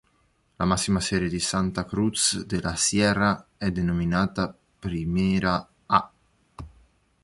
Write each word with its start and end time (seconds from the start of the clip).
La 0.55 0.65
massima 0.65 0.99
serie 0.99 1.29
di 1.29 1.39
Santa 1.39 1.85
Cruz 1.85 2.41
de 2.45 2.59
la 2.59 2.75
Sierra 2.75 3.49
è 3.55 3.69
denominata 3.71 4.51
Primera 4.79 5.69
"A". 5.85 6.11